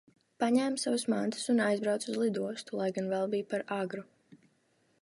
Paņēmu 0.43 0.79
savas 0.83 1.05
mantas 1.13 1.45
un 1.53 1.61
aizbraucu 1.67 2.09
uz 2.15 2.17
lidostu, 2.23 2.81
lai 2.81 2.89
gan 2.97 3.13
vēl 3.13 3.31
bija 3.37 3.53
par 3.55 3.67
agru. 3.79 4.07